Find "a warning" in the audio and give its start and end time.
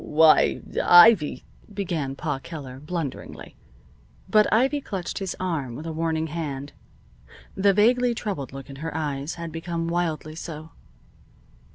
5.85-6.25